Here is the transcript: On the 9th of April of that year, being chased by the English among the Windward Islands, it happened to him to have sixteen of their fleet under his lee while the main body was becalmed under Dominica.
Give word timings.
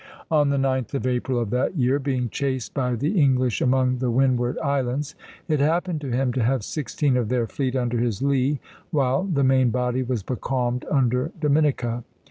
On 0.31 0.49
the 0.49 0.57
9th 0.57 0.95
of 0.95 1.05
April 1.05 1.37
of 1.39 1.51
that 1.51 1.77
year, 1.77 1.99
being 1.99 2.27
chased 2.29 2.73
by 2.73 2.95
the 2.95 3.21
English 3.21 3.61
among 3.61 3.99
the 3.99 4.09
Windward 4.09 4.57
Islands, 4.57 5.13
it 5.47 5.59
happened 5.59 6.01
to 6.01 6.09
him 6.09 6.33
to 6.33 6.41
have 6.43 6.63
sixteen 6.63 7.15
of 7.15 7.29
their 7.29 7.45
fleet 7.45 7.75
under 7.75 7.99
his 7.99 8.19
lee 8.23 8.59
while 8.89 9.23
the 9.25 9.43
main 9.43 9.69
body 9.69 10.01
was 10.01 10.23
becalmed 10.23 10.85
under 10.89 11.31
Dominica. 11.39 12.03